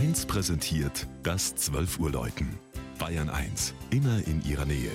[0.00, 2.58] 1 präsentiert das 12 Uhr Läuten.
[2.98, 4.90] Bayern 1, immer in ihrer Nähe.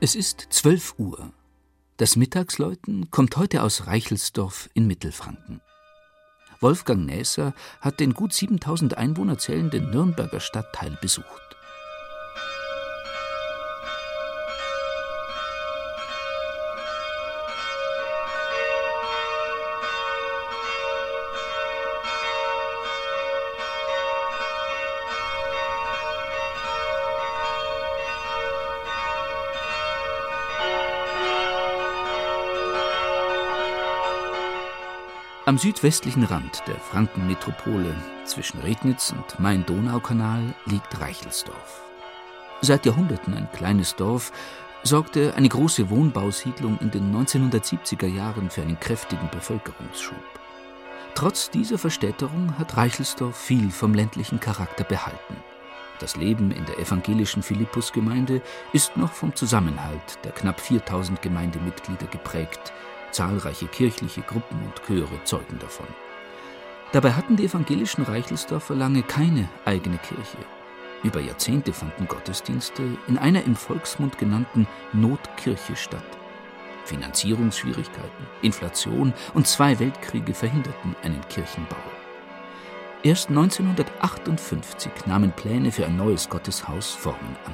[0.00, 1.32] Es ist 12 Uhr.
[1.96, 5.60] Das Mittagsläuten kommt heute aus Reichelsdorf in Mittelfranken.
[6.60, 11.56] Wolfgang Näser hat den gut 7000 Einwohner zählenden Nürnberger Stadtteil besucht.
[35.46, 37.94] Am südwestlichen Rand der Frankenmetropole
[38.24, 41.82] zwischen Regnitz und Main-Donau-Kanal liegt Reichelsdorf.
[42.62, 44.32] Seit Jahrhunderten ein kleines Dorf,
[44.84, 50.16] sorgte eine große Wohnbausiedlung in den 1970er Jahren für einen kräftigen Bevölkerungsschub.
[51.14, 55.36] Trotz dieser Verstädterung hat Reichelsdorf viel vom ländlichen Charakter behalten.
[55.98, 58.40] Das Leben in der evangelischen Philippusgemeinde
[58.72, 62.72] ist noch vom Zusammenhalt der knapp 4000 Gemeindemitglieder geprägt,
[63.14, 65.86] Zahlreiche kirchliche Gruppen und Chöre zeugen davon.
[66.92, 70.38] Dabei hatten die evangelischen Reichelsdorfer lange keine eigene Kirche.
[71.04, 76.02] Über Jahrzehnte fanden Gottesdienste in einer im Volksmund genannten Notkirche statt.
[76.86, 81.76] Finanzierungsschwierigkeiten, Inflation und zwei Weltkriege verhinderten einen Kirchenbau.
[83.02, 87.52] Erst 1958 nahmen Pläne für ein neues Gotteshaus Formen an.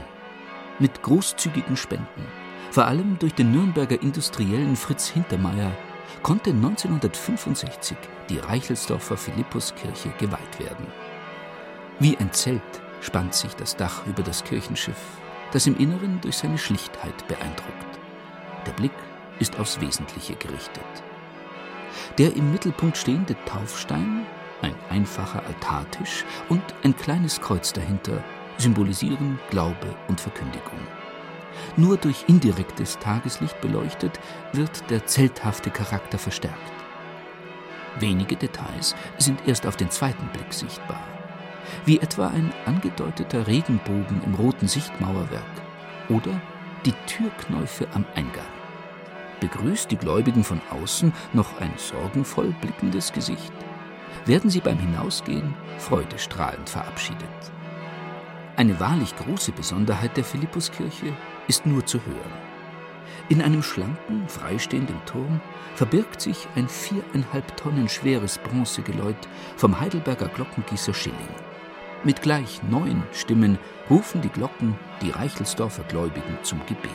[0.79, 2.27] Mit großzügigen Spenden
[2.71, 5.73] vor allem durch den Nürnberger Industriellen Fritz Hintermeier
[6.23, 7.97] konnte 1965
[8.29, 10.87] die Reichelsdorfer Philippuskirche geweiht werden.
[11.99, 12.63] Wie ein Zelt
[13.01, 15.01] spannt sich das Dach über das Kirchenschiff,
[15.53, 17.99] das im Inneren durch seine Schlichtheit beeindruckt.
[18.67, 18.93] Der Blick
[19.39, 20.85] ist aufs Wesentliche gerichtet.
[22.19, 24.27] Der im Mittelpunkt stehende Taufstein,
[24.63, 28.23] ein einfacher Altartisch und ein kleines Kreuz dahinter
[28.59, 30.79] symbolisieren Glaube und Verkündigung.
[31.77, 34.19] Nur durch indirektes Tageslicht beleuchtet
[34.53, 36.73] wird der zelthafte Charakter verstärkt.
[37.99, 41.03] Wenige Details sind erst auf den zweiten Blick sichtbar,
[41.85, 45.43] wie etwa ein angedeuteter Regenbogen im roten Sichtmauerwerk
[46.09, 46.41] oder
[46.85, 48.47] die Türknäufe am Eingang.
[49.41, 53.53] Begrüßt die Gläubigen von außen noch ein sorgenvoll blickendes Gesicht,
[54.27, 57.53] werden sie beim Hinausgehen freudestrahlend verabschiedet.
[58.57, 61.15] Eine wahrlich große Besonderheit der Philippuskirche
[61.51, 62.33] ist nur zu hören.
[63.29, 65.41] In einem schlanken, freistehenden Turm
[65.75, 69.17] verbirgt sich ein viereinhalb Tonnen schweres Bronzegeläut
[69.57, 71.35] vom Heidelberger Glockengießer Schilling.
[72.05, 73.59] Mit gleich neun Stimmen
[73.91, 76.91] rufen die Glocken die Reichelsdorfer Gläubigen zum Gebet.